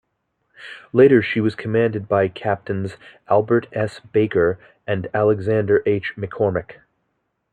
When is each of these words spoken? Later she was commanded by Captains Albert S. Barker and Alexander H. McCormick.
Later 0.93 1.21
she 1.21 1.39
was 1.39 1.53
commanded 1.53 2.07
by 2.07 2.27
Captains 2.27 2.97
Albert 3.29 3.67
S. 3.71 3.99
Barker 3.99 4.57
and 4.87 5.07
Alexander 5.13 5.83
H. 5.85 6.13
McCormick. 6.17 6.79